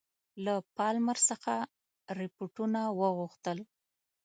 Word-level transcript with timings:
له 0.45 0.53
پالمر 0.75 1.17
څخه 1.29 1.53
رپوټونه 2.19 2.81
وغوښتل. 2.99 3.57